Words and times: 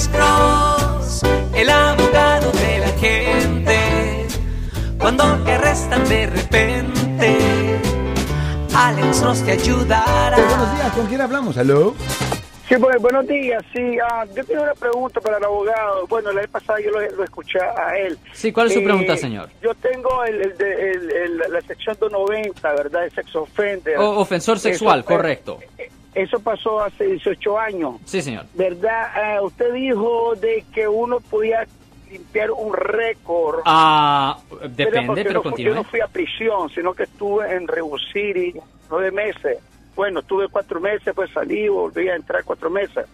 Alex 0.00 0.08
Cross, 0.16 1.22
el 1.54 1.68
abogado 1.68 2.50
de 2.52 2.78
la 2.78 2.88
gente. 2.98 4.26
Cuando 4.98 5.24
te 5.44 5.52
arrestan 5.52 6.08
de 6.08 6.26
repente, 6.26 7.36
Alex 8.74 9.20
Cross 9.20 9.44
te 9.44 9.52
ayudará. 9.52 10.36
Buenos 10.38 10.74
días, 10.74 10.92
¿con 10.92 11.06
quién 11.06 11.20
hablamos? 11.20 11.58
¿Aló? 11.58 11.94
Sí, 12.66 12.76
pues, 12.80 12.96
buenos 13.02 13.26
días. 13.26 13.62
Sí, 13.74 13.98
ah, 14.02 14.24
yo 14.34 14.42
tengo 14.44 14.62
una 14.62 14.74
pregunta 14.74 15.20
para 15.20 15.36
el 15.38 15.44
abogado. 15.44 16.06
Bueno, 16.06 16.32
la 16.32 16.40
vez 16.42 16.50
pasada 16.50 16.78
yo 16.80 16.90
lo, 16.92 17.00
lo 17.00 17.24
escuché 17.24 17.58
a 17.60 17.98
él. 17.98 18.16
Sí, 18.32 18.52
¿cuál 18.52 18.68
es 18.68 18.74
su 18.74 18.78
Eh, 18.78 18.84
pregunta, 18.84 19.16
señor? 19.18 19.50
Yo 19.60 19.74
tengo 19.74 20.24
el, 20.24 20.40
el 20.40 20.54
el- 20.62 21.10
el- 21.10 21.38
la 21.52 21.60
sección 21.62 21.96
290, 22.00 22.72
¿verdad? 22.72 23.04
El 23.04 23.10
sex 23.10 23.34
offender. 23.36 23.98
O- 23.98 24.20
ofensor 24.20 24.58
sexual, 24.60 25.00
Eso, 25.00 25.08
correcto. 25.08 25.58
Eso 26.22 26.38
pasó 26.40 26.82
hace 26.82 27.06
18 27.06 27.58
años. 27.58 27.94
Sí, 28.04 28.20
señor. 28.20 28.44
¿Verdad? 28.54 29.06
Ah, 29.14 29.40
usted 29.42 29.72
dijo 29.72 30.34
de 30.36 30.64
que 30.72 30.86
uno 30.86 31.20
podía 31.20 31.66
limpiar 32.10 32.50
un 32.50 32.72
récord. 32.74 33.60
Ah, 33.64 34.38
depende, 34.68 35.06
Porque 35.06 35.22
pero 35.22 35.32
no 35.34 35.42
continúe. 35.42 35.68
Yo 35.70 35.74
no 35.74 35.84
fui 35.84 36.00
a 36.00 36.08
prisión, 36.08 36.68
sino 36.70 36.92
que 36.92 37.04
estuve 37.04 37.54
en 37.54 37.66
Rebu 37.68 37.96
City 38.12 38.54
nueve 38.90 39.10
meses. 39.12 39.58
Bueno, 39.96 40.20
estuve 40.20 40.48
cuatro 40.48 40.80
meses, 40.80 41.14
pues 41.14 41.30
salí, 41.32 41.68
volví 41.68 42.08
a 42.08 42.16
entrar 42.16 42.44
cuatro 42.44 42.68
meses. 42.68 43.06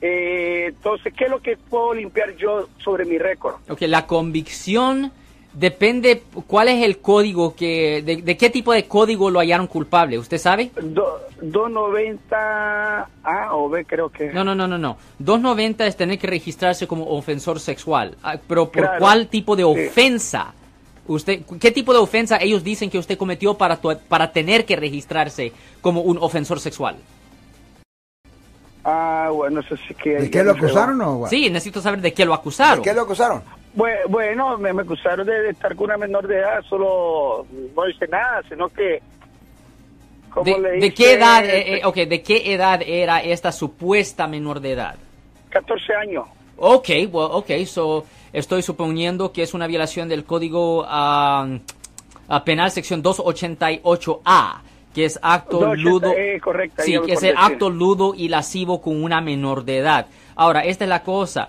Eh, 0.00 0.66
entonces, 0.68 1.12
¿qué 1.14 1.24
es 1.24 1.30
lo 1.30 1.40
que 1.40 1.56
puedo 1.56 1.94
limpiar 1.94 2.36
yo 2.36 2.68
sobre 2.84 3.04
mi 3.04 3.18
récord? 3.18 3.54
Ok, 3.68 3.82
la 3.82 4.06
convicción 4.06 5.10
depende 5.54 6.22
cuál 6.46 6.68
es 6.68 6.84
el 6.84 6.98
código 6.98 7.54
que... 7.56 8.02
De, 8.02 8.16
de 8.20 8.36
qué 8.36 8.50
tipo 8.50 8.72
de 8.74 8.84
código 8.86 9.30
lo 9.30 9.38
hallaron 9.40 9.66
culpable? 9.66 10.18
¿Usted 10.18 10.36
sabe? 10.38 10.70
Do- 10.82 11.18
290 11.52 13.08
A 13.24 13.54
o 13.56 13.68
B 13.68 13.84
creo 13.84 14.08
que. 14.10 14.32
No, 14.32 14.44
no, 14.44 14.54
no, 14.54 14.66
no, 14.68 14.78
no. 14.78 14.96
290 15.18 15.86
es 15.86 15.96
tener 15.96 16.18
que 16.18 16.26
registrarse 16.26 16.86
como 16.86 17.04
ofensor 17.10 17.60
sexual. 17.60 18.16
Ah, 18.22 18.36
pero 18.46 18.70
¿por 18.70 18.82
Claro. 18.82 18.98
cuál 19.00 19.28
tipo 19.28 19.56
de 19.56 19.62
Sí. 19.64 19.86
ofensa? 19.88 20.54
Usted, 21.08 21.42
¿Qué 21.60 21.70
tipo 21.70 21.92
de 21.92 22.00
ofensa 22.00 22.36
ellos 22.40 22.64
dicen 22.64 22.90
que 22.90 22.98
usted 22.98 23.16
cometió 23.16 23.54
para, 23.54 23.76
tu- 23.76 23.96
para 24.08 24.32
tener 24.32 24.64
que 24.66 24.74
registrarse 24.76 25.52
como 25.80 26.00
un 26.00 26.18
ofensor 26.18 26.58
sexual? 26.58 26.96
Ah, 28.84 29.30
bueno, 29.32 29.60
eso 29.60 29.76
sí 29.76 29.94
que... 29.94 30.10
¿De 30.16 30.30
qué 30.30 30.44
lo 30.44 30.52
acusaron 30.52 31.00
o? 31.00 31.26
Sí, 31.28 31.50
necesito 31.50 31.80
saber 31.80 32.00
de 32.00 32.12
qué 32.14 32.24
lo 32.24 32.34
acusaron. 32.34 32.82
¿De 32.84 32.90
qué 32.90 32.94
lo 32.94 33.02
acusaron? 33.02 33.42
Bue- 33.74 34.06
Bueno, 34.08 34.56
me, 34.58 34.72
me 34.72 34.82
acusaron 34.82 35.26
de, 35.26 35.42
de 35.42 35.50
estar 35.50 35.74
con 35.74 35.86
una 35.86 35.96
menor 35.96 36.26
de 36.28 36.38
edad, 36.38 36.62
solo 36.68 37.46
no 37.74 37.88
hice 37.88 38.06
nada, 38.08 38.42
sino 38.48 38.68
que... 38.68 39.02
¿cómo 40.36 40.44
¿De, 40.44 40.58
le 40.60 40.80
de 40.80 40.94
qué 40.94 41.14
edad, 41.14 41.44
eh, 41.44 41.78
eh, 41.78 41.80
ok, 41.84 41.96
¿De 41.96 42.22
qué 42.22 42.52
edad 42.52 42.82
era 42.82 43.20
esta 43.20 43.50
supuesta 43.52 44.26
menor 44.26 44.60
de 44.60 44.72
edad? 44.72 44.96
14 45.50 45.94
años. 45.94 46.26
Ok, 46.58 46.88
well, 47.10 47.28
ok, 47.32 47.50
so 47.64 48.04
estoy 48.32 48.62
suponiendo 48.62 49.32
que 49.32 49.42
es 49.42 49.54
una 49.54 49.66
violación 49.66 50.08
del 50.08 50.24
código 50.24 50.84
ah, 50.86 51.48
penal 52.44 52.70
sección 52.70 53.02
288A, 53.02 54.60
que 54.94 55.04
es 55.06 55.18
acto 55.22 55.60
280, 55.60 55.90
ludo. 55.90 56.12
eh, 56.16 56.40
correcto, 56.40 56.82
ahí 56.82 56.92
sí, 56.92 56.98
que 57.06 57.12
es 57.14 57.22
el 57.22 57.34
acto 57.36 57.70
ludo 57.70 58.14
y 58.14 58.28
lascivo 58.28 58.80
con 58.80 59.02
una 59.02 59.20
menor 59.20 59.64
de 59.64 59.78
edad. 59.78 60.06
Ahora, 60.34 60.60
esta 60.60 60.84
es 60.84 60.90
la 60.90 61.02
cosa. 61.02 61.48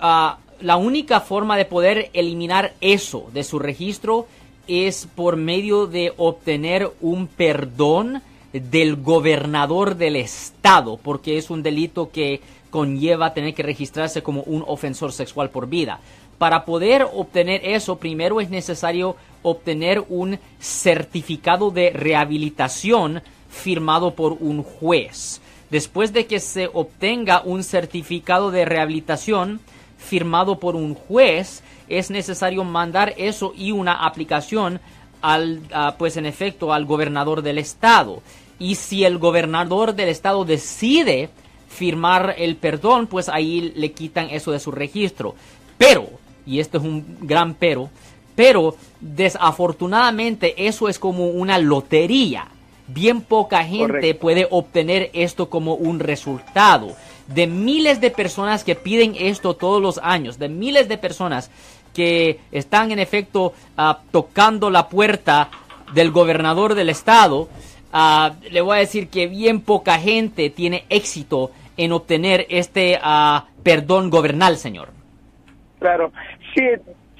Ah, 0.00 0.38
la 0.60 0.76
única 0.76 1.20
forma 1.20 1.56
de 1.56 1.64
poder 1.64 2.10
eliminar 2.12 2.72
eso 2.80 3.28
de 3.32 3.44
su 3.44 3.58
registro 3.58 4.26
es 4.66 5.08
por 5.14 5.36
medio 5.36 5.86
de 5.86 6.12
obtener 6.16 6.90
un 7.00 7.26
perdón 7.26 8.22
del 8.52 8.96
gobernador 8.96 9.96
del 9.96 10.16
estado, 10.16 10.98
porque 11.02 11.38
es 11.38 11.50
un 11.50 11.62
delito 11.62 12.10
que 12.10 12.40
conlleva 12.70 13.34
tener 13.34 13.54
que 13.54 13.62
registrarse 13.62 14.22
como 14.22 14.42
un 14.42 14.64
ofensor 14.66 15.12
sexual 15.12 15.50
por 15.50 15.68
vida. 15.68 16.00
Para 16.38 16.64
poder 16.64 17.06
obtener 17.14 17.62
eso, 17.64 17.96
primero 17.96 18.40
es 18.40 18.50
necesario 18.50 19.16
obtener 19.42 20.04
un 20.08 20.38
certificado 20.58 21.70
de 21.70 21.90
rehabilitación 21.90 23.22
firmado 23.48 24.14
por 24.14 24.34
un 24.40 24.62
juez. 24.62 25.40
Después 25.70 26.12
de 26.12 26.26
que 26.26 26.40
se 26.40 26.68
obtenga 26.72 27.40
un 27.44 27.64
certificado 27.64 28.50
de 28.50 28.64
rehabilitación 28.64 29.60
firmado 29.96 30.60
por 30.60 30.76
un 30.76 30.94
juez, 30.94 31.62
es 31.88 32.10
necesario 32.10 32.64
mandar 32.64 33.14
eso 33.16 33.52
y 33.56 33.72
una 33.72 34.06
aplicación 34.06 34.80
al, 35.22 35.60
ah, 35.72 35.94
pues 35.98 36.16
en 36.16 36.26
efecto, 36.26 36.72
al 36.72 36.84
gobernador 36.84 37.42
del 37.42 37.58
estado. 37.58 38.22
Y 38.58 38.76
si 38.76 39.04
el 39.04 39.18
gobernador 39.18 39.94
del 39.94 40.08
estado 40.08 40.44
decide 40.44 41.30
firmar 41.68 42.34
el 42.38 42.56
perdón, 42.56 43.06
pues 43.06 43.28
ahí 43.28 43.72
le 43.74 43.92
quitan 43.92 44.30
eso 44.30 44.52
de 44.52 44.60
su 44.60 44.72
registro. 44.72 45.34
Pero, 45.78 46.08
y 46.46 46.60
esto 46.60 46.78
es 46.78 46.84
un 46.84 47.18
gran 47.20 47.54
pero, 47.54 47.90
pero 48.34 48.76
desafortunadamente 49.00 50.66
eso 50.66 50.88
es 50.88 50.98
como 50.98 51.26
una 51.26 51.58
lotería. 51.58 52.48
Bien 52.88 53.20
poca 53.20 53.64
gente 53.64 53.86
Correcto. 53.86 54.20
puede 54.20 54.46
obtener 54.50 55.10
esto 55.12 55.50
como 55.50 55.74
un 55.74 55.98
resultado. 55.98 56.94
De 57.26 57.48
miles 57.48 58.00
de 58.00 58.10
personas 58.10 58.62
que 58.62 58.76
piden 58.76 59.16
esto 59.18 59.54
todos 59.54 59.82
los 59.82 59.98
años, 59.98 60.38
de 60.38 60.48
miles 60.48 60.88
de 60.88 60.96
personas 60.96 61.50
que 61.96 62.40
están 62.52 62.92
en 62.92 62.98
efecto 62.98 63.54
ah, 63.78 64.00
tocando 64.10 64.68
la 64.68 64.90
puerta 64.90 65.48
del 65.94 66.10
gobernador 66.10 66.74
del 66.74 66.90
estado, 66.90 67.48
ah, 67.90 68.34
le 68.50 68.60
voy 68.60 68.76
a 68.76 68.80
decir 68.80 69.08
que 69.08 69.26
bien 69.28 69.62
poca 69.62 69.98
gente 69.98 70.50
tiene 70.50 70.84
éxito 70.90 71.52
en 71.78 71.92
obtener 71.92 72.46
este 72.50 72.98
ah, 73.02 73.46
perdón 73.62 74.10
gobernal, 74.10 74.58
señor. 74.58 74.90
Claro. 75.78 76.12
Si 76.54 76.60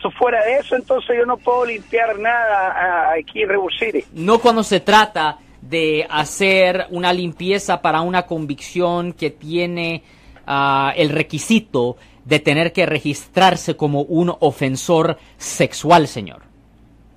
so, 0.02 0.10
fuera 0.10 0.44
de 0.44 0.58
eso, 0.58 0.76
entonces 0.76 1.16
yo 1.18 1.24
no 1.24 1.38
puedo 1.38 1.64
limpiar 1.64 2.18
nada 2.18 3.12
aquí 3.18 3.42
en 3.42 3.48
Rebu 3.48 3.70
City. 3.70 4.04
No 4.12 4.40
cuando 4.40 4.62
se 4.62 4.80
trata 4.80 5.38
de 5.62 6.06
hacer 6.10 6.86
una 6.90 7.14
limpieza 7.14 7.80
para 7.80 8.02
una 8.02 8.24
convicción 8.24 9.14
que 9.14 9.30
tiene 9.30 10.02
ah, 10.46 10.92
el 10.96 11.08
requisito 11.08 11.96
de 12.26 12.38
tener 12.40 12.72
que 12.74 12.84
registrarse 12.84 13.76
como 13.76 14.02
un 14.02 14.34
ofensor 14.40 15.16
sexual, 15.38 16.06
señor. 16.06 16.42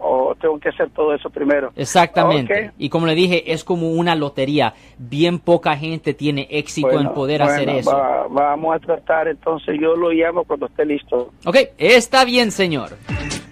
O 0.01 0.33
tengo 0.39 0.57
que 0.59 0.69
hacer 0.69 0.89
todo 0.91 1.13
eso 1.13 1.29
primero. 1.29 1.71
Exactamente. 1.75 2.71
Y 2.77 2.87
como 2.87 3.05
le 3.05 3.15
dije, 3.15 3.51
es 3.51 3.65
como 3.65 3.91
una 3.91 4.15
lotería. 4.15 4.73
Bien 4.97 5.39
poca 5.39 5.75
gente 5.75 6.13
tiene 6.13 6.47
éxito 6.49 6.87
Bueno, 6.87 7.09
en 7.09 7.13
poder 7.15 7.41
bueno, 7.41 7.53
hacer 7.53 7.69
eso. 7.69 7.91
va- 7.91 8.27
vamos 8.29 8.75
a 8.75 8.79
tratar, 8.79 9.27
entonces 9.27 9.75
yo 9.81 9.95
lo 9.97 10.11
llamo 10.11 10.45
cuando 10.45 10.67
esté 10.67 10.85
listo. 10.85 11.33
Ok, 11.45 11.57
está 11.77 12.23
bien, 12.23 12.51
señor. 12.51 12.91